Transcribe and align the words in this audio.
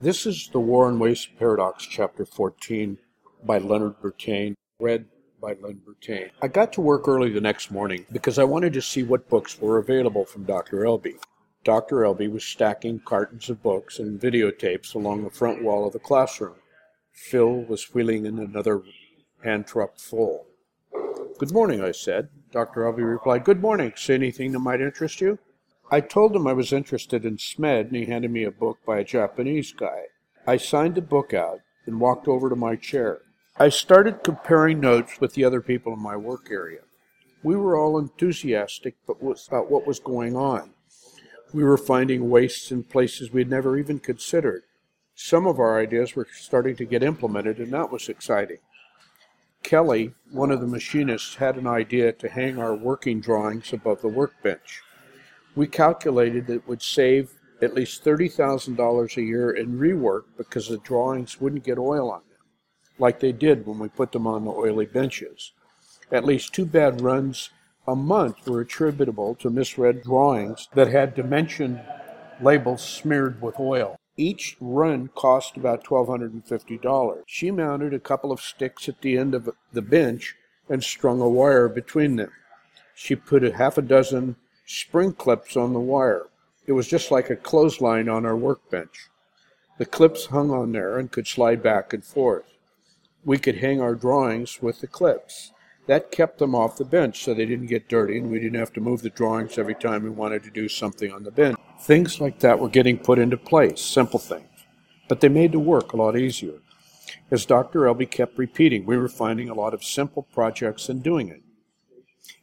This 0.00 0.26
is 0.26 0.48
The 0.52 0.60
War 0.60 0.86
on 0.86 1.00
Waste 1.00 1.36
Paradox, 1.40 1.84
Chapter 1.84 2.24
14, 2.24 2.98
by 3.44 3.58
Leonard 3.58 4.00
Bertain, 4.00 4.54
read 4.78 5.06
by 5.42 5.54
Leonard 5.54 5.84
Bertain. 5.84 6.30
I 6.40 6.46
got 6.46 6.72
to 6.74 6.80
work 6.80 7.08
early 7.08 7.30
the 7.30 7.40
next 7.40 7.72
morning 7.72 8.06
because 8.12 8.38
I 8.38 8.44
wanted 8.44 8.72
to 8.74 8.80
see 8.80 9.02
what 9.02 9.28
books 9.28 9.60
were 9.60 9.78
available 9.78 10.24
from 10.24 10.44
Dr. 10.44 10.84
Elby. 10.84 11.16
Dr. 11.64 11.96
Elby 12.04 12.30
was 12.30 12.44
stacking 12.44 13.00
cartons 13.00 13.50
of 13.50 13.60
books 13.60 13.98
and 13.98 14.20
videotapes 14.20 14.94
along 14.94 15.24
the 15.24 15.30
front 15.30 15.64
wall 15.64 15.84
of 15.84 15.94
the 15.94 15.98
classroom. 15.98 16.54
Phil 17.10 17.64
was 17.64 17.92
wheeling 17.92 18.24
in 18.24 18.38
another 18.38 18.82
hand 19.42 19.66
truck 19.66 19.98
full. 19.98 20.46
Good 21.38 21.50
morning, 21.50 21.82
I 21.82 21.90
said. 21.90 22.28
Dr. 22.52 22.82
Elby 22.82 23.02
replied, 23.02 23.42
Good 23.42 23.60
morning. 23.60 23.92
Say 23.96 24.14
anything 24.14 24.52
that 24.52 24.60
might 24.60 24.80
interest 24.80 25.20
you? 25.20 25.40
I 25.90 26.02
told 26.02 26.36
him 26.36 26.46
I 26.46 26.52
was 26.52 26.70
interested 26.70 27.24
in 27.24 27.38
SMED, 27.38 27.86
and 27.86 27.96
he 27.96 28.04
handed 28.04 28.30
me 28.30 28.44
a 28.44 28.50
book 28.50 28.76
by 28.84 28.98
a 28.98 29.04
Japanese 29.04 29.72
guy. 29.72 30.08
I 30.46 30.58
signed 30.58 30.96
the 30.96 31.00
book 31.00 31.32
out 31.32 31.60
and 31.86 31.98
walked 31.98 32.28
over 32.28 32.50
to 32.50 32.56
my 32.56 32.76
chair. 32.76 33.22
I 33.56 33.70
started 33.70 34.22
comparing 34.22 34.80
notes 34.80 35.18
with 35.18 35.32
the 35.32 35.44
other 35.44 35.62
people 35.62 35.94
in 35.94 36.02
my 36.02 36.14
work 36.14 36.48
area. 36.50 36.80
We 37.42 37.56
were 37.56 37.74
all 37.74 37.98
enthusiastic 37.98 38.96
about 39.08 39.70
what 39.70 39.86
was 39.86 39.98
going 39.98 40.36
on. 40.36 40.74
We 41.54 41.64
were 41.64 41.78
finding 41.78 42.28
wastes 42.28 42.70
in 42.70 42.84
places 42.84 43.32
we'd 43.32 43.48
never 43.48 43.78
even 43.78 43.98
considered. 43.98 44.64
Some 45.14 45.46
of 45.46 45.58
our 45.58 45.80
ideas 45.80 46.14
were 46.14 46.26
starting 46.30 46.76
to 46.76 46.84
get 46.84 47.02
implemented, 47.02 47.60
and 47.60 47.72
that 47.72 47.90
was 47.90 48.10
exciting. 48.10 48.58
Kelly, 49.62 50.12
one 50.30 50.50
of 50.50 50.60
the 50.60 50.66
machinists, 50.66 51.36
had 51.36 51.56
an 51.56 51.66
idea 51.66 52.12
to 52.12 52.28
hang 52.28 52.58
our 52.58 52.74
working 52.74 53.20
drawings 53.20 53.72
above 53.72 54.02
the 54.02 54.08
workbench 54.08 54.82
we 55.58 55.66
calculated 55.66 56.46
that 56.46 56.54
it 56.54 56.68
would 56.68 56.80
save 56.80 57.34
at 57.60 57.74
least 57.74 58.04
$30,000 58.04 59.16
a 59.16 59.22
year 59.22 59.50
in 59.50 59.76
rework 59.76 60.22
because 60.36 60.68
the 60.68 60.78
drawings 60.78 61.40
wouldn't 61.40 61.64
get 61.64 61.78
oil 61.78 62.12
on 62.12 62.20
them, 62.30 62.46
like 62.96 63.18
they 63.18 63.32
did 63.32 63.66
when 63.66 63.80
we 63.80 63.88
put 63.88 64.12
them 64.12 64.24
on 64.24 64.44
the 64.44 64.52
oily 64.52 64.86
benches. 64.86 65.50
At 66.12 66.24
least 66.24 66.54
two 66.54 66.64
bad 66.64 67.00
runs 67.00 67.50
a 67.88 67.96
month 67.96 68.46
were 68.46 68.60
attributable 68.60 69.34
to 69.34 69.50
misread 69.50 70.04
drawings 70.04 70.68
that 70.74 70.92
had 70.92 71.16
dimension 71.16 71.80
labels 72.40 72.84
smeared 72.84 73.42
with 73.42 73.58
oil. 73.58 73.96
Each 74.16 74.56
run 74.60 75.10
cost 75.16 75.56
about 75.56 75.82
$1,250. 75.82 77.22
She 77.26 77.50
mounted 77.50 77.92
a 77.92 77.98
couple 77.98 78.30
of 78.30 78.40
sticks 78.40 78.88
at 78.88 79.00
the 79.00 79.18
end 79.18 79.34
of 79.34 79.50
the 79.72 79.82
bench 79.82 80.36
and 80.68 80.84
strung 80.84 81.20
a 81.20 81.28
wire 81.28 81.68
between 81.68 82.14
them. 82.14 82.30
She 82.94 83.16
put 83.16 83.42
a 83.42 83.52
half 83.52 83.76
a 83.76 83.82
dozen 83.82 84.36
spring 84.68 85.14
clips 85.14 85.56
on 85.56 85.72
the 85.72 85.80
wire. 85.80 86.26
It 86.66 86.72
was 86.72 86.86
just 86.86 87.10
like 87.10 87.30
a 87.30 87.36
clothesline 87.36 88.06
on 88.06 88.26
our 88.26 88.36
workbench. 88.36 89.08
The 89.78 89.86
clips 89.86 90.26
hung 90.26 90.50
on 90.50 90.72
there 90.72 90.98
and 90.98 91.10
could 91.10 91.26
slide 91.26 91.62
back 91.62 91.94
and 91.94 92.04
forth. 92.04 92.52
We 93.24 93.38
could 93.38 93.56
hang 93.56 93.80
our 93.80 93.94
drawings 93.94 94.60
with 94.60 94.80
the 94.80 94.86
clips. 94.86 95.52
That 95.86 96.10
kept 96.10 96.38
them 96.38 96.54
off 96.54 96.76
the 96.76 96.84
bench 96.84 97.24
so 97.24 97.32
they 97.32 97.46
didn't 97.46 97.68
get 97.68 97.88
dirty 97.88 98.18
and 98.18 98.30
we 98.30 98.38
didn't 98.38 98.58
have 98.58 98.74
to 98.74 98.82
move 98.82 99.00
the 99.00 99.08
drawings 99.08 99.56
every 99.56 99.74
time 99.74 100.02
we 100.02 100.10
wanted 100.10 100.42
to 100.44 100.50
do 100.50 100.68
something 100.68 101.10
on 101.10 101.22
the 101.22 101.30
bench. 101.30 101.56
Things 101.80 102.20
like 102.20 102.40
that 102.40 102.58
were 102.58 102.68
getting 102.68 102.98
put 102.98 103.18
into 103.18 103.38
place, 103.38 103.80
simple 103.80 104.18
things. 104.18 104.44
But 105.08 105.20
they 105.20 105.30
made 105.30 105.52
the 105.52 105.58
work 105.58 105.94
a 105.94 105.96
lot 105.96 106.14
easier. 106.14 106.60
As 107.30 107.46
Dr. 107.46 107.86
Elby 107.86 108.10
kept 108.10 108.36
repeating, 108.36 108.84
we 108.84 108.98
were 108.98 109.08
finding 109.08 109.48
a 109.48 109.54
lot 109.54 109.72
of 109.72 109.82
simple 109.82 110.24
projects 110.24 110.90
and 110.90 111.02
doing 111.02 111.28
it. 111.30 111.40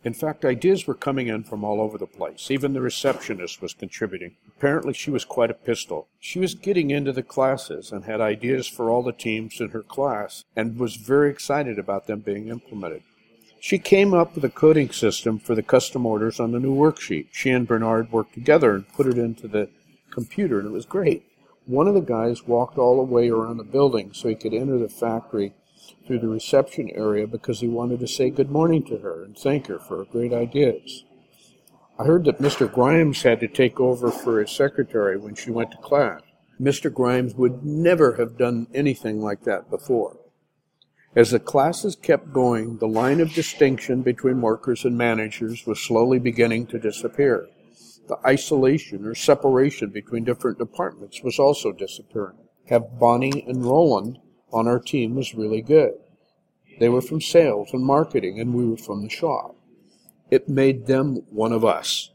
In 0.04 0.14
fact, 0.14 0.46
ideas 0.46 0.88
were 0.88 0.94
coming 0.94 1.28
in 1.28 1.44
from 1.44 1.64
all 1.64 1.82
over 1.82 1.98
the 1.98 2.08
place. 2.08 2.50
Even 2.50 2.74
the 2.74 2.82
receptionist 2.82 3.62
was 3.62 3.74
contributing. 3.74 4.36
Apparently, 4.48 4.94
she 4.94 5.12
was 5.12 5.26
quite 5.26 5.52
a 5.52 5.56
pistol. 5.56 6.08
She 6.20 6.40
was 6.40 6.56
getting 6.56 6.92
into 6.92 7.12
the 7.12 7.24
classes 7.24 7.92
and 7.92 8.06
had 8.06 8.22
ideas 8.22 8.68
for 8.68 8.90
all 8.90 9.04
the 9.04 9.12
teams 9.12 9.60
in 9.60 9.70
her 9.70 9.84
class 9.84 10.46
and 10.56 10.80
was 10.80 10.96
very 10.96 11.30
excited 11.30 11.80
about 11.80 12.08
them 12.08 12.20
being 12.20 12.48
implemented. 12.48 13.04
She 13.60 13.80
came 13.80 14.14
up 14.14 14.36
with 14.36 14.44
a 14.44 14.50
coding 14.50 14.92
system 14.92 15.40
for 15.40 15.56
the 15.56 15.64
custom 15.64 16.06
orders 16.06 16.40
on 16.40 16.52
the 16.52 16.60
new 16.60 16.76
worksheet. 16.76 17.28
She 17.32 17.50
and 17.50 17.68
Bernard 17.68 18.12
worked 18.12 18.36
together 18.36 18.76
and 18.76 18.88
put 18.94 19.08
it 19.08 19.18
into 19.18 19.48
the 19.48 19.70
computer, 20.12 20.60
and 20.60 20.68
it 20.68 20.72
was 20.72 20.86
great. 20.86 21.24
One 21.66 21.88
of 21.88 21.96
the 21.96 22.02
guys 22.02 22.48
walked 22.48 22.78
all 22.78 22.98
the 22.98 23.12
way 23.12 23.30
around 23.30 23.58
the 23.58 23.64
building 23.64 24.14
so 24.14 24.30
he 24.30 24.36
could 24.36 24.54
enter 24.54 24.78
the 24.78 24.88
factory 24.88 25.54
through 26.06 26.20
the 26.20 26.28
reception 26.28 26.90
area 26.92 27.28
because 27.28 27.60
he 27.60 27.68
wanted 27.68 28.00
to 28.00 28.08
say 28.08 28.30
good 28.30 28.52
morning 28.52 28.84
to 28.86 28.98
her 28.98 29.24
and 29.24 29.38
thank 29.38 29.68
her 29.68 29.80
for 29.80 29.98
her 29.98 30.06
great 30.06 30.34
ideas. 30.34 31.04
I 31.98 32.04
heard 32.04 32.26
that 32.26 32.40
Mr. 32.40 32.72
Grimes 32.72 33.24
had 33.24 33.40
to 33.40 33.48
take 33.48 33.80
over 33.80 34.12
for 34.12 34.40
his 34.40 34.52
secretary 34.52 35.18
when 35.18 35.36
she 35.36 35.52
went 35.52 35.72
to 35.72 35.78
class. 35.78 36.22
Mr. 36.60 36.94
Grimes 36.94 37.36
would 37.36 37.66
never 37.66 38.16
have 38.16 38.38
done 38.38 38.68
anything 38.74 39.22
like 39.22 39.44
that 39.44 39.70
before. 39.70 40.18
As 41.16 41.32
the 41.32 41.40
classes 41.40 41.96
kept 41.96 42.34
going, 42.34 42.78
the 42.78 42.88
line 42.88 43.22
of 43.22 43.34
distinction 43.34 44.02
between 44.02 44.42
workers 44.42 44.84
and 44.84 44.98
managers 44.98 45.66
was 45.66 45.80
slowly 45.80 46.20
beginning 46.20 46.68
to 46.68 46.80
disappear. 46.80 47.48
The 48.08 48.18
isolation 48.26 49.06
or 49.06 49.16
separation 49.16 49.90
between 49.90 50.26
different 50.26 50.58
departments 50.58 51.24
was 51.24 51.40
also 51.40 51.72
disappearing. 51.72 52.38
Have 52.68 53.00
Bonnie 53.00 53.46
and 53.48 53.66
Roland 53.66 54.20
on 54.52 54.68
our 54.68 54.80
team 54.80 55.16
was 55.16 55.36
really 55.36 55.62
good. 55.62 55.94
They 56.80 56.90
were 56.90 57.02
from 57.02 57.22
sales 57.22 57.70
and 57.74 57.84
marketing, 57.84 58.40
and 58.40 58.54
we 58.54 58.66
were 58.66 58.78
from 58.78 59.04
the 59.04 59.10
shop. 59.10 59.56
It 60.30 60.50
made 60.50 60.88
them 60.88 61.24
one 61.30 61.54
of 61.54 61.64
us. 61.64 62.12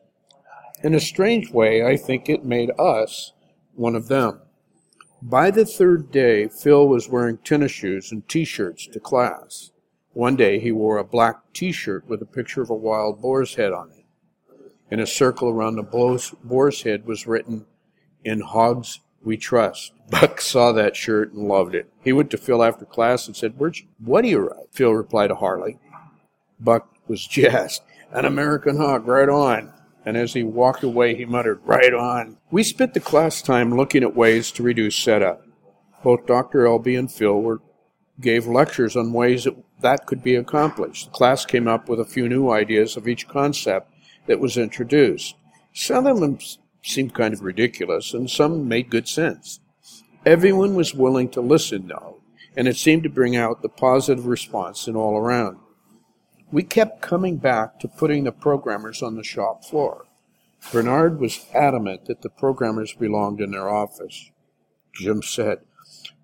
In 0.82 0.94
a 0.94 1.00
strange 1.00 1.50
way, 1.50 1.84
I 1.84 1.96
think 1.96 2.28
it 2.28 2.44
made 2.44 2.70
us 2.78 3.32
one 3.74 3.94
of 3.94 4.08
them. 4.08 4.40
By 5.22 5.50
the 5.50 5.66
third 5.66 6.10
day, 6.10 6.48
Phil 6.48 6.88
was 6.88 7.08
wearing 7.08 7.38
tennis 7.38 7.72
shoes 7.72 8.10
and 8.10 8.26
t 8.28 8.44
shirts 8.44 8.86
to 8.86 9.00
class. 9.00 9.70
One 10.12 10.36
day 10.36 10.58
he 10.58 10.72
wore 10.72 10.98
a 10.98 11.04
black 11.04 11.52
t 11.52 11.72
shirt 11.72 12.08
with 12.08 12.22
a 12.22 12.26
picture 12.26 12.62
of 12.62 12.70
a 12.70 12.74
wild 12.74 13.20
boar's 13.20 13.54
head 13.54 13.72
on 13.72 13.90
it. 13.90 14.04
In 14.90 14.98
a 14.98 15.06
circle 15.06 15.50
around 15.50 15.76
the 15.76 16.32
boar's 16.42 16.82
head 16.82 17.06
was 17.06 17.26
written, 17.26 17.66
In 18.24 18.40
Hogs 18.40 19.00
we 19.22 19.36
trust. 19.36 19.92
Buck 20.10 20.40
saw 20.40 20.72
that 20.72 20.96
shirt 20.96 21.32
and 21.32 21.46
loved 21.46 21.74
it. 21.74 21.92
He 22.02 22.12
went 22.12 22.30
to 22.30 22.38
Phil 22.38 22.62
after 22.62 22.84
class 22.84 23.26
and 23.26 23.36
said, 23.36 23.54
Where'd 23.58 23.78
you, 23.78 23.86
what 23.98 24.22
do 24.22 24.28
you 24.28 24.38
write? 24.40 24.66
Phil 24.72 24.92
replied 24.92 25.28
to 25.28 25.36
Harley. 25.36 25.78
Buck 26.58 26.88
was 27.06 27.26
jazzed. 27.26 27.82
An 28.12 28.24
American 28.24 28.76
hog, 28.76 29.06
right 29.06 29.28
on. 29.28 29.72
And 30.04 30.16
as 30.16 30.32
he 30.32 30.42
walked 30.42 30.82
away, 30.82 31.14
he 31.14 31.24
muttered, 31.24 31.60
Right 31.64 31.94
on. 31.94 32.38
We 32.50 32.62
spent 32.62 32.94
the 32.94 33.00
class 33.00 33.42
time 33.42 33.76
looking 33.76 34.02
at 34.02 34.16
ways 34.16 34.50
to 34.52 34.62
reduce 34.62 34.96
setup. 34.96 35.44
Both 36.02 36.26
Dr. 36.26 36.64
Elby 36.64 36.98
and 36.98 37.12
Phil 37.12 37.40
were, 37.40 37.60
gave 38.20 38.46
lectures 38.46 38.96
on 38.96 39.12
ways 39.12 39.44
that, 39.44 39.54
that 39.80 40.06
could 40.06 40.22
be 40.22 40.34
accomplished. 40.34 41.06
The 41.06 41.10
class 41.12 41.44
came 41.44 41.68
up 41.68 41.88
with 41.88 42.00
a 42.00 42.04
few 42.04 42.28
new 42.28 42.50
ideas 42.50 42.96
of 42.96 43.06
each 43.06 43.28
concept 43.28 43.92
that 44.26 44.40
was 44.40 44.56
introduced. 44.56 45.36
Some 45.72 46.06
of 46.06 46.20
them 46.20 46.38
seemed 46.82 47.14
kind 47.14 47.34
of 47.34 47.42
ridiculous, 47.42 48.14
and 48.14 48.30
some 48.30 48.66
made 48.66 48.90
good 48.90 49.08
sense. 49.08 49.60
Everyone 50.24 50.74
was 50.74 50.94
willing 50.94 51.28
to 51.30 51.40
listen, 51.40 51.88
though, 51.88 52.20
and 52.56 52.68
it 52.68 52.76
seemed 52.76 53.02
to 53.04 53.08
bring 53.08 53.36
out 53.36 53.62
the 53.62 53.68
positive 53.68 54.26
response 54.26 54.86
in 54.86 54.96
all 54.96 55.16
around. 55.16 55.58
We 56.52 56.62
kept 56.62 57.00
coming 57.00 57.36
back 57.36 57.78
to 57.80 57.88
putting 57.88 58.24
the 58.24 58.32
programmers 58.32 59.02
on 59.02 59.16
the 59.16 59.22
shop 59.22 59.64
floor. 59.64 60.06
Bernard 60.72 61.20
was 61.20 61.46
adamant 61.54 62.06
that 62.06 62.22
the 62.22 62.28
programmers 62.28 62.92
belonged 62.92 63.40
in 63.40 63.52
their 63.52 63.68
office. 63.68 64.30
Jim 64.94 65.22
said, 65.22 65.60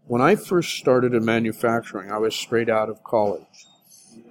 When 0.07 0.21
I 0.21 0.35
first 0.35 0.75
started 0.75 1.15
in 1.15 1.25
manufacturing, 1.25 2.11
I 2.11 2.19
was 2.19 2.35
straight 2.35 2.69
out 2.69 2.91
of 2.91 3.05
college. 3.05 3.67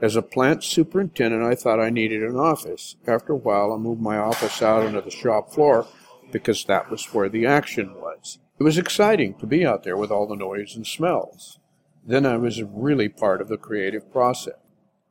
As 0.02 0.16
a 0.16 0.22
plant 0.22 0.64
superintendent, 0.64 1.44
I 1.44 1.56
thought 1.56 1.80
I 1.80 1.90
needed 1.90 2.22
an 2.22 2.36
office. 2.36 2.98
After 3.08 3.34
a 3.34 3.38
while, 3.38 3.72
I 3.72 3.78
moved 3.78 4.02
my 4.02 4.18
office 4.18 4.62
out 4.62 4.84
onto 4.84 5.02
the 5.02 5.10
shop 5.10 5.52
floor 5.52 5.88
because 6.36 6.66
that 6.66 6.92
was 6.92 7.14
where 7.14 7.30
the 7.30 7.46
action 7.46 7.96
was. 7.96 8.40
It 8.60 8.64
was 8.64 8.78
exciting 8.78 9.36
to 9.36 9.48
be 9.48 9.66
out 9.66 9.86
there 9.86 9.96
with 9.96 10.12
all 10.12 10.28
the 10.28 10.36
noise 10.36 10.76
and 10.76 10.86
smells. 10.86 11.60
Then 12.06 12.26
I 12.26 12.36
was 12.36 12.62
really 12.62 13.08
part 13.08 13.40
of 13.40 13.48
the 13.48 13.56
creative 13.56 14.12
process. 14.12 14.56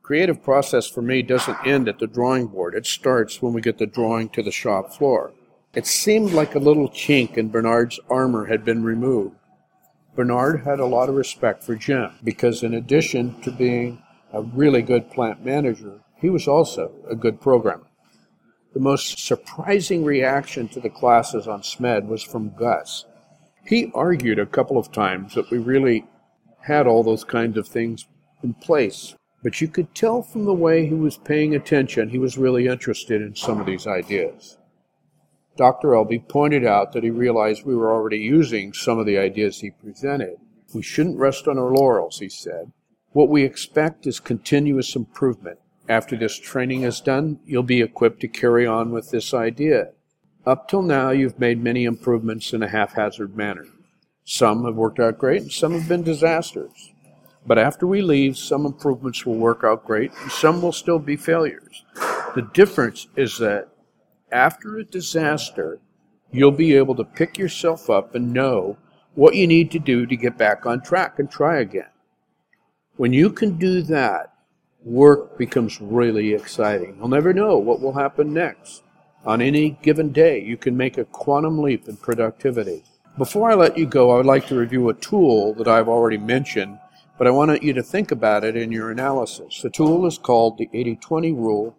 Creative 0.03 0.43
process 0.43 0.87
for 0.87 1.01
me 1.01 1.23
doesn't 1.23 1.65
end 1.65 1.89
at 1.89 1.97
the 1.97 2.05
drawing 2.05 2.45
board. 2.45 2.75
It 2.75 2.85
starts 2.85 3.41
when 3.41 3.53
we 3.53 3.61
get 3.61 3.79
the 3.79 3.87
drawing 3.87 4.29
to 4.29 4.43
the 4.43 4.51
shop 4.51 4.93
floor. 4.93 5.33
It 5.73 5.87
seemed 5.87 6.31
like 6.31 6.53
a 6.53 6.59
little 6.59 6.89
chink 6.89 7.37
in 7.37 7.49
Bernard's 7.49 7.99
armor 8.07 8.45
had 8.45 8.63
been 8.63 8.83
removed. 8.83 9.35
Bernard 10.15 10.61
had 10.61 10.79
a 10.79 10.85
lot 10.85 11.09
of 11.09 11.15
respect 11.15 11.63
for 11.63 11.73
Jim 11.73 12.11
because, 12.23 12.61
in 12.61 12.75
addition 12.75 13.41
to 13.41 13.49
being 13.51 14.03
a 14.31 14.43
really 14.43 14.83
good 14.83 15.09
plant 15.09 15.43
manager, 15.43 16.01
he 16.17 16.29
was 16.29 16.47
also 16.47 16.91
a 17.09 17.15
good 17.15 17.41
programmer. 17.41 17.87
The 18.75 18.81
most 18.81 19.25
surprising 19.25 20.03
reaction 20.03 20.67
to 20.67 20.81
the 20.81 20.89
classes 20.89 21.47
on 21.47 21.61
SMED 21.61 22.09
was 22.09 22.21
from 22.21 22.53
Gus. 22.57 23.05
He 23.65 23.89
argued 23.95 24.37
a 24.37 24.45
couple 24.45 24.77
of 24.77 24.91
times 24.91 25.33
that 25.33 25.49
we 25.49 25.59
really 25.59 26.05
had 26.59 26.85
all 26.85 27.01
those 27.01 27.23
kinds 27.23 27.57
of 27.57 27.69
things 27.69 28.05
in 28.43 28.53
place, 28.55 29.15
but 29.41 29.61
you 29.61 29.69
could 29.69 29.95
tell 29.95 30.21
from 30.21 30.43
the 30.43 30.53
way 30.53 30.85
he 30.85 30.93
was 30.93 31.17
paying 31.17 31.55
attention 31.55 32.09
he 32.09 32.17
was 32.17 32.37
really 32.37 32.67
interested 32.67 33.21
in 33.21 33.33
some 33.33 33.61
of 33.61 33.65
these 33.65 33.87
ideas. 33.87 34.57
Dr. 35.55 35.95
Elby 35.95 36.27
pointed 36.27 36.65
out 36.65 36.91
that 36.91 37.03
he 37.03 37.11
realized 37.11 37.63
we 37.63 37.77
were 37.77 37.93
already 37.93 38.19
using 38.19 38.73
some 38.73 38.99
of 38.99 39.05
the 39.05 39.17
ideas 39.17 39.61
he 39.61 39.71
presented. 39.71 40.35
We 40.73 40.81
shouldn't 40.81 41.17
rest 41.17 41.47
on 41.47 41.57
our 41.57 41.71
laurels, 41.71 42.19
he 42.19 42.27
said. 42.27 42.73
What 43.13 43.29
we 43.29 43.43
expect 43.43 44.05
is 44.05 44.19
continuous 44.19 44.97
improvement. 44.97 45.59
After 45.87 46.17
this 46.17 46.39
training 46.39 46.81
is 46.81 46.99
done, 46.99 47.39
you'll 47.45 47.63
be 47.63 47.81
equipped 47.81 48.19
to 48.21 48.27
carry 48.27 48.65
on 48.65 48.91
with 48.91 49.11
this 49.11 49.33
idea. 49.33 49.89
Up 50.45 50.67
till 50.67 50.81
now, 50.81 51.11
you've 51.11 51.39
made 51.39 51.63
many 51.63 51.85
improvements 51.85 52.53
in 52.53 52.63
a 52.63 52.67
haphazard 52.67 53.35
manner. 53.35 53.65
Some 54.23 54.65
have 54.65 54.75
worked 54.75 54.99
out 54.99 55.19
great, 55.19 55.43
and 55.43 55.51
some 55.51 55.73
have 55.73 55.87
been 55.87 56.01
disasters. 56.03 56.91
But 57.45 57.59
after 57.59 57.85
we 57.85 58.01
leave, 58.01 58.37
some 58.37 58.65
improvements 58.65 59.25
will 59.25 59.35
work 59.35 59.63
out 59.63 59.85
great, 59.85 60.11
and 60.21 60.31
some 60.31 60.61
will 60.61 60.71
still 60.71 60.97
be 60.97 61.15
failures. 61.15 61.83
The 62.33 62.49
difference 62.53 63.07
is 63.15 63.37
that 63.37 63.69
after 64.31 64.77
a 64.77 64.83
disaster, 64.83 65.79
you'll 66.31 66.51
be 66.51 66.75
able 66.75 66.95
to 66.95 67.03
pick 67.03 67.37
yourself 67.37 67.89
up 67.89 68.15
and 68.15 68.33
know 68.33 68.77
what 69.13 69.35
you 69.35 69.45
need 69.45 69.69
to 69.71 69.79
do 69.79 70.07
to 70.07 70.15
get 70.15 70.37
back 70.37 70.65
on 70.65 70.81
track 70.81 71.19
and 71.19 71.29
try 71.29 71.59
again. 71.59 71.89
When 72.97 73.13
you 73.13 73.29
can 73.29 73.57
do 73.57 73.83
that, 73.83 74.33
work 74.85 75.35
becomes 75.35 75.81
really 75.81 76.33
exciting. 76.33 76.95
You'll 76.97 77.07
never 77.07 77.33
know 77.33 77.57
what 77.57 77.81
will 77.81 77.93
happen 77.93 78.33
next. 78.33 78.83
On 79.25 79.41
any 79.41 79.71
given 79.81 80.11
day, 80.11 80.39
you 80.39 80.55
can 80.55 80.77
make 80.77 80.99
a 80.99 81.05
quantum 81.05 81.59
leap 81.59 81.89
in 81.89 81.97
productivity. 81.97 82.83
Before 83.17 83.49
I 83.49 83.55
let 83.55 83.77
you 83.77 83.87
go, 83.87 84.11
I 84.11 84.17
would 84.17 84.27
like 84.27 84.45
to 84.47 84.55
review 84.55 84.87
a 84.89 84.93
tool 84.93 85.55
that 85.55 85.67
I've 85.67 85.89
already 85.89 86.19
mentioned, 86.19 86.77
but 87.17 87.25
I 87.25 87.31
want 87.31 87.63
you 87.63 87.73
to 87.73 87.81
think 87.81 88.11
about 88.11 88.43
it 88.43 88.55
in 88.55 88.71
your 88.71 88.91
analysis. 88.91 89.61
The 89.61 89.71
tool 89.71 90.05
is 90.05 90.19
called 90.19 90.59
the 90.59 90.69
80 90.71 90.97
20 90.97 91.31
rule, 91.31 91.75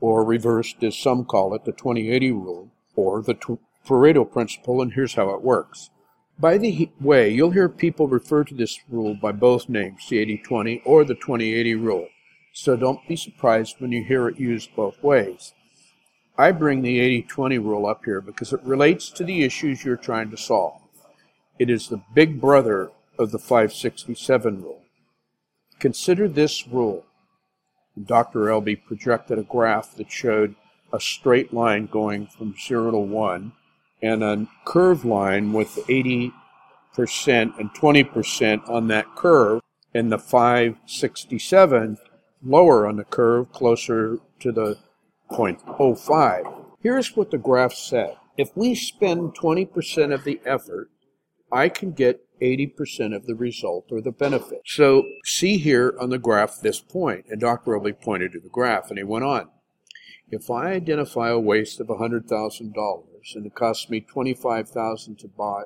or 0.00 0.24
reversed 0.24 0.82
as 0.82 0.96
some 0.96 1.26
call 1.26 1.54
it, 1.54 1.66
the 1.66 1.72
20 1.72 2.10
80 2.10 2.30
rule, 2.32 2.70
or 2.96 3.20
the 3.20 3.34
Pareto 3.86 4.30
principle, 4.30 4.80
and 4.80 4.94
here's 4.94 5.14
how 5.14 5.30
it 5.30 5.42
works. 5.42 5.90
By 6.38 6.56
the 6.56 6.88
way, 7.00 7.28
you'll 7.30 7.50
hear 7.50 7.68
people 7.68 8.06
refer 8.06 8.44
to 8.44 8.54
this 8.54 8.78
rule 8.88 9.14
by 9.14 9.32
both 9.32 9.68
names, 9.68 10.08
the 10.08 10.18
80 10.20 10.38
20 10.38 10.82
or 10.86 11.04
the 11.04 11.14
20 11.14 11.52
80 11.52 11.74
rule, 11.74 12.08
so 12.58 12.74
don't 12.74 13.06
be 13.06 13.14
surprised 13.14 13.76
when 13.78 13.92
you 13.92 14.02
hear 14.02 14.26
it 14.26 14.40
used 14.40 14.74
both 14.74 15.00
ways. 15.00 15.54
I 16.36 16.50
bring 16.50 16.82
the 16.82 16.98
80 16.98 17.22
20 17.22 17.58
rule 17.58 17.86
up 17.86 18.04
here 18.04 18.20
because 18.20 18.52
it 18.52 18.60
relates 18.64 19.10
to 19.10 19.22
the 19.22 19.44
issues 19.44 19.84
you're 19.84 19.96
trying 19.96 20.32
to 20.32 20.36
solve. 20.36 20.80
It 21.60 21.70
is 21.70 21.86
the 21.86 22.02
big 22.14 22.40
brother 22.40 22.90
of 23.16 23.30
the 23.30 23.38
567 23.38 24.60
rule. 24.60 24.82
Consider 25.78 26.26
this 26.26 26.66
rule. 26.66 27.06
Dr. 28.04 28.46
Elby 28.46 28.84
projected 28.84 29.38
a 29.38 29.44
graph 29.44 29.94
that 29.94 30.10
showed 30.10 30.56
a 30.92 30.98
straight 30.98 31.54
line 31.54 31.86
going 31.86 32.26
from 32.26 32.56
0 32.60 32.90
to 32.90 32.98
1 32.98 33.52
and 34.02 34.24
a 34.24 34.48
curved 34.64 35.04
line 35.04 35.52
with 35.52 35.78
80% 35.88 36.32
and 36.96 37.72
20% 37.72 38.68
on 38.68 38.88
that 38.88 39.14
curve, 39.14 39.62
and 39.94 40.10
the 40.10 40.18
567 40.18 41.98
lower 42.42 42.86
on 42.86 42.96
the 42.96 43.04
curve, 43.04 43.52
closer 43.52 44.18
to 44.40 44.52
the 44.52 44.78
0.05. 45.30 46.64
Here's 46.80 47.16
what 47.16 47.30
the 47.30 47.38
graph 47.38 47.74
said. 47.74 48.16
If 48.36 48.56
we 48.56 48.74
spend 48.74 49.34
20% 49.34 50.14
of 50.14 50.24
the 50.24 50.40
effort, 50.46 50.90
I 51.50 51.68
can 51.68 51.92
get 51.92 52.24
80% 52.40 53.14
of 53.14 53.26
the 53.26 53.34
result 53.34 53.86
or 53.90 54.00
the 54.00 54.12
benefit. 54.12 54.60
So 54.64 55.04
see 55.24 55.58
here 55.58 55.94
on 56.00 56.10
the 56.10 56.18
graph 56.18 56.60
this 56.60 56.80
point, 56.80 57.24
and 57.28 57.40
Dr. 57.40 57.72
Elby 57.72 58.00
pointed 58.00 58.32
to 58.32 58.40
the 58.40 58.48
graph, 58.48 58.90
and 58.90 58.98
he 58.98 59.04
went 59.04 59.24
on. 59.24 59.48
If 60.30 60.50
I 60.50 60.72
identify 60.72 61.30
a 61.30 61.38
waste 61.38 61.80
of 61.80 61.86
$100,000 61.88 63.34
and 63.34 63.46
it 63.46 63.54
costs 63.54 63.88
me 63.88 64.00
25,000 64.00 65.18
to 65.18 65.28
buy 65.28 65.62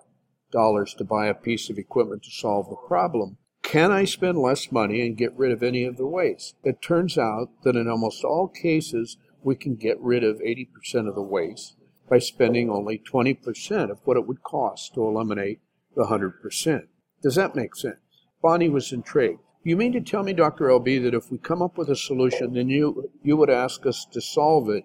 dollars 0.52 0.94
to 0.94 1.04
buy 1.04 1.26
a 1.26 1.34
piece 1.34 1.69
of 1.69 1.78
equipment 1.78 2.22
to 2.22 2.30
solve 2.30 2.69
the 2.69 2.76
problem, 2.76 3.38
can 3.72 3.90
I 3.90 4.04
spend 4.04 4.36
less 4.36 4.70
money 4.70 5.00
and 5.00 5.16
get 5.16 5.32
rid 5.34 5.50
of 5.50 5.62
any 5.62 5.84
of 5.84 5.96
the 5.96 6.06
waste? 6.06 6.56
It 6.62 6.82
turns 6.82 7.16
out 7.16 7.48
that 7.64 7.74
in 7.74 7.88
almost 7.88 8.22
all 8.22 8.46
cases, 8.46 9.16
we 9.42 9.56
can 9.56 9.76
get 9.76 9.98
rid 9.98 10.22
of 10.22 10.40
80% 10.40 11.08
of 11.08 11.14
the 11.14 11.22
waste 11.22 11.76
by 12.06 12.19
spending 12.19 12.69
only 12.69 12.98
20% 12.98 13.90
of 13.90 14.00
what 14.04 14.19
it 14.19 14.26
would 14.26 14.42
cost 14.42 14.92
to 14.92 15.02
eliminate 15.02 15.60
the 15.96 16.04
100%. 16.04 16.82
Does 17.22 17.34
that 17.36 17.56
make 17.56 17.74
sense? 17.74 17.96
Bonnie 18.42 18.69
was 18.69 18.92
intrigued. 18.92 19.40
You 19.64 19.78
mean 19.78 19.94
to 19.94 20.02
tell 20.02 20.22
me, 20.22 20.34
Dr. 20.34 20.66
Elby, 20.66 21.02
that 21.02 21.14
if 21.14 21.30
we 21.30 21.38
come 21.38 21.62
up 21.62 21.78
with 21.78 21.88
a 21.88 21.96
solution, 21.96 22.52
then 22.52 22.69
you, 22.69 23.10
you 23.22 23.38
would 23.38 23.48
ask 23.48 23.86
us 23.86 24.04
to 24.12 24.20
solve 24.20 24.69
it 24.69 24.84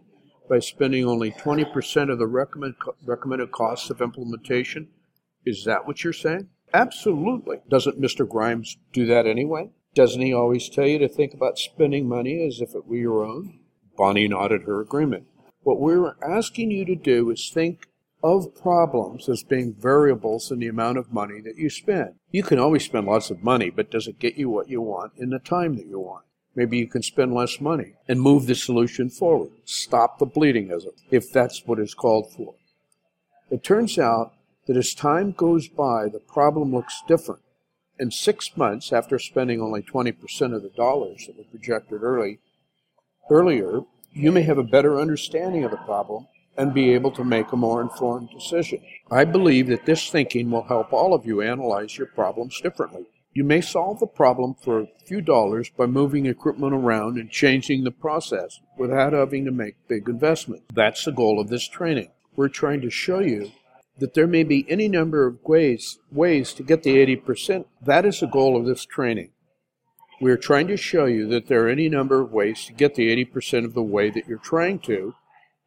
by 0.50 0.60
spending 0.60 1.04
only 1.04 1.32
20% 1.32 2.10
of 2.10 2.20
the 2.20 2.28
recommend, 2.28 2.76
recommended 3.06 3.52
costs 3.52 3.90
of 3.90 4.00
implementation? 4.00 4.88
Is 5.46 5.66
that 5.66 5.86
what 5.86 6.06
you're 6.06 6.14
saying? 6.14 6.48
Absolutely. 6.74 7.58
Doesn't 7.70 8.02
Mr. 8.02 8.28
Grimes 8.28 8.78
do 8.94 9.06
that 9.06 9.26
anyway? 9.26 9.70
Doesn't 9.96 10.22
he 10.22 10.34
always 10.34 10.70
tell 10.70 10.86
you 10.86 11.00
to 11.00 11.08
think 11.08 11.34
about 11.34 11.58
spending 11.58 12.08
money 12.08 12.46
as 12.46 12.62
if 12.62 12.76
it 12.76 12.86
were 12.86 12.98
your 12.98 13.24
own? 13.26 13.60
Bonnie 13.98 14.28
nodded 14.28 14.64
her 14.64 14.80
agreement. 14.80 15.26
What 15.64 15.80
we're 15.80 16.16
asking 16.22 16.72
you 16.72 16.86
to 16.86 16.96
do 16.96 17.30
is 17.32 17.50
think 17.52 17.88
of 18.24 18.56
problems 18.56 19.30
as 19.30 19.44
being 19.44 19.74
variables 19.74 20.52
in 20.52 20.60
the 20.60 20.68
amount 20.68 20.98
of 20.98 21.14
money 21.14 21.42
that 21.42 21.58
you 21.58 21.70
spend. 21.70 22.16
You 22.32 22.44
can 22.44 22.60
always 22.60 22.86
spend 22.86 23.08
lots 23.08 23.30
of 23.30 23.44
money, 23.44 23.70
but 23.70 23.92
does 23.92 24.08
it 24.08 24.20
get 24.20 24.38
you 24.38 24.50
what 24.50 24.70
you 24.70 24.82
want 24.82 25.14
in 25.18 25.30
the 25.30 25.40
time 25.40 25.76
that 25.78 25.88
you 25.88 26.00
want? 26.00 26.26
Maybe 26.56 26.78
you 26.78 26.88
can 26.88 27.04
spend 27.04 27.34
less 27.34 27.62
money 27.62 27.94
and 28.08 28.20
move 28.20 28.48
the 28.48 28.56
solution 28.56 29.10
forward. 29.10 29.52
Stop 29.66 30.18
the 30.18 30.26
bleeding, 30.26 30.72
as 30.72 30.88
if 31.12 31.32
that's 31.32 31.68
what 31.68 31.80
is 31.80 31.94
called 31.94 32.32
for. 32.34 32.56
It 33.52 33.64
turns 33.64 34.00
out 34.00 34.34
that 34.68 34.78
as 34.78 34.94
time 34.94 35.32
goes 35.32 35.68
by, 35.68 36.08
the 36.10 36.20
problem 36.20 36.74
looks 36.74 37.02
different. 37.08 37.42
In 38.00 38.12
six 38.12 38.56
months, 38.56 38.94
after 38.94 39.18
spending 39.18 39.60
only 39.60 39.82
20% 39.82 40.54
of 40.54 40.62
the 40.62 40.70
dollars 40.70 41.26
that 41.26 41.38
were 41.38 41.44
projected 41.46 42.04
early, 42.04 42.40
earlier, 43.30 43.82
you 44.14 44.32
may 44.32 44.44
have 44.44 44.58
a 44.58 44.64
better 44.64 45.00
understanding 45.00 45.64
of 45.64 45.72
the 45.72 45.78
problem 45.78 46.28
and 46.58 46.74
be 46.74 46.94
able 46.94 47.12
to 47.12 47.24
make 47.24 47.52
a 47.52 47.58
more 47.58 47.82
informed 47.82 48.30
decision. 48.30 48.82
I 49.12 49.26
believe 49.26 49.68
that 49.68 49.86
this 49.86 50.10
thinking 50.10 50.52
will 50.52 50.64
help 50.64 50.92
all 50.92 51.14
of 51.14 51.26
you 51.26 51.42
analyze 51.42 51.98
your 51.98 52.08
problems 52.08 52.60
differently. 52.62 53.06
You 53.34 53.44
may 53.44 53.62
solve 53.62 54.00
the 54.00 54.08
problem 54.08 54.56
for 54.56 54.80
a 54.80 54.88
few 55.06 55.22
dollars 55.22 55.70
by 55.70 55.86
moving 55.86 56.26
equipment 56.26 56.74
around 56.74 57.18
and 57.18 57.30
changing 57.30 57.84
the 57.84 57.92
process 57.92 58.60
without 58.78 59.14
having 59.14 59.46
to 59.46 59.52
make 59.52 59.76
big 59.88 60.10
investments. 60.10 60.66
That's 60.74 61.06
the 61.06 61.12
goal 61.12 61.40
of 61.40 61.50
this 61.50 61.68
training. 61.68 62.10
We're 62.36 62.50
trying 62.50 62.82
to 62.82 62.90
show 62.90 63.20
you 63.20 63.52
that 64.00 64.14
there 64.14 64.28
may 64.28 64.44
be 64.44 64.66
any 64.70 64.88
number 64.88 65.26
of 65.26 65.44
ways 65.44 66.00
ways 66.12 66.54
to 66.54 66.64
get 66.64 66.84
the 66.84 66.98
80%. 67.18 67.66
That 67.82 68.06
is 68.06 68.20
the 68.20 68.28
goal 68.28 68.58
of 68.58 68.66
this 68.66 68.86
training. 68.86 69.32
We 70.20 70.32
are 70.32 70.38
trying 70.38 70.68
to 70.68 70.78
show 70.78 71.06
you 71.06 71.28
that 71.28 71.48
there 71.48 71.66
are 71.66 71.70
any 71.70 71.90
number 71.90 72.22
of 72.22 72.32
ways 72.32 72.66
to 72.66 72.74
get 72.74 72.96
the 72.96 73.26
80% 73.26 73.66
of 73.66 73.74
the 73.74 73.84
way 73.84 74.10
that 74.10 74.28
you're 74.28 74.38
trying 74.38 74.80
to 74.80 75.14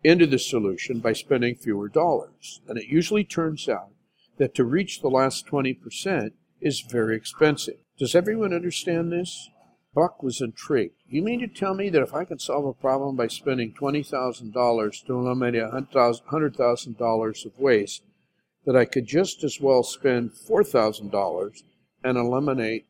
into 0.03 0.27
the 0.27 0.39
solution 0.39 0.99
by 1.01 1.13
spending 1.13 1.55
fewer 1.55 1.89
dollars. 1.89 2.61
And 2.67 2.79
it 2.79 2.87
usually 2.87 3.25
turns 3.25 3.69
out 3.69 3.91
that 4.39 4.55
to 4.55 4.65
reach 4.65 5.01
the 5.01 5.09
last 5.09 5.47
20% 5.47 6.33
is 6.61 6.81
very 6.81 7.17
expensive. 7.17 7.77
Does 7.99 8.15
everyone 8.15 8.53
understand 8.55 9.13
this? 9.13 9.51
Buck 9.95 10.23
was 10.23 10.41
intrigued. 10.41 10.95
You 11.09 11.23
mean 11.23 11.41
to 11.41 11.49
tell 11.49 11.75
me 11.75 11.89
that 11.91 12.03
if 12.03 12.15
I 12.15 12.25
can 12.25 12.39
solve 12.39 12.65
a 12.65 12.73
problem 12.73 13.17
by 13.17 13.27
spending 13.27 13.73
$20,000 13.73 15.07
to 15.07 15.13
eliminate 15.13 15.63
$100,000 15.63 17.47
of 17.47 17.59
waste, 17.59 18.03
that 18.67 18.77
I 18.77 18.85
could 18.85 19.07
just 19.07 19.43
as 19.45 19.61
well 19.61 19.83
spend 19.83 20.33
$4,000 20.33 21.63
and 22.05 22.19
eliminate 22.19 22.87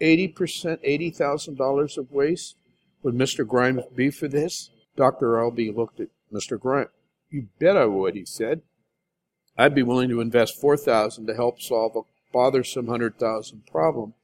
80%, 0.00 0.34
$80,000 0.34 1.98
of 1.98 2.12
waste? 2.12 2.56
Would 3.02 3.14
Mr. 3.14 3.46
Grimes 3.46 3.82
be 3.94 4.10
for 4.10 4.28
this? 4.28 4.70
Dr. 4.96 5.32
Elby 5.34 5.74
looked 5.74 6.00
at 6.00 6.08
Mr. 6.32 6.58
Grimes. 6.58 6.90
You 7.30 7.48
bet 7.58 7.76
I 7.76 7.86
would, 7.86 8.14
he 8.14 8.24
said. 8.24 8.62
I'd 9.56 9.74
be 9.74 9.82
willing 9.82 10.08
to 10.08 10.20
invest 10.20 10.60
4000 10.60 11.26
to 11.26 11.34
help 11.34 11.60
solve 11.60 11.96
a 11.96 12.02
bothersome 12.32 12.86
100000 12.86 13.66
problem, 13.66 14.14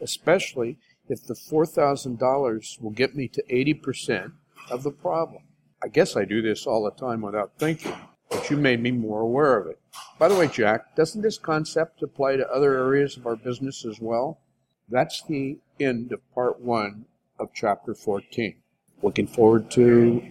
especially 0.00 0.78
if 1.08 1.24
the 1.24 1.34
$4,000 1.34 2.80
will 2.80 2.90
get 2.90 3.14
me 3.14 3.28
to 3.28 3.42
80% 3.50 4.32
of 4.70 4.82
the 4.82 4.90
problem. 4.90 5.42
I 5.82 5.88
guess 5.88 6.16
I 6.16 6.24
do 6.24 6.40
this 6.40 6.66
all 6.66 6.84
the 6.84 6.90
time 6.92 7.20
without 7.22 7.52
thinking, 7.58 7.94
but 8.32 8.50
you 8.50 8.56
made 8.56 8.80
me 8.80 8.90
more 8.90 9.20
aware 9.20 9.56
of 9.58 9.66
it. 9.66 9.78
By 10.18 10.28
the 10.28 10.34
way, 10.34 10.48
Jack, 10.48 10.96
doesn't 10.96 11.22
this 11.22 11.38
concept 11.38 12.02
apply 12.02 12.36
to 12.36 12.48
other 12.48 12.76
areas 12.76 13.16
of 13.16 13.26
our 13.26 13.36
business 13.36 13.84
as 13.84 14.00
well? 14.00 14.40
That's 14.88 15.22
the 15.22 15.58
end 15.78 16.12
of 16.12 16.20
part 16.34 16.60
one 16.60 17.04
of 17.38 17.50
chapter 17.54 17.94
14. 17.94 18.54
Looking 19.02 19.26
forward 19.26 19.70
to 19.72 20.22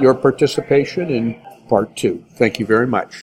your 0.00 0.14
participation 0.14 1.10
in 1.10 1.42
part 1.68 1.96
two. 1.96 2.24
Thank 2.32 2.58
you 2.58 2.66
very 2.66 2.86
much. 2.86 3.16